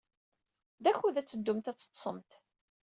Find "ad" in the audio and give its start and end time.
1.17-1.27, 1.71-1.77